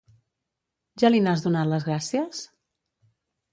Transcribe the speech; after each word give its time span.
Ja 1.03 1.11
li 1.11 1.19
n'has 1.27 1.45
donat 1.45 1.71
les 1.73 1.87
gràcies? 1.91 2.43